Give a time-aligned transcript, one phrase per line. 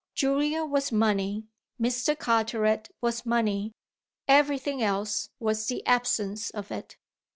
[0.15, 1.45] Julia was money,
[1.79, 2.17] Mr.
[2.17, 3.71] Carteret was money
[4.27, 6.97] everything else was the absence of it.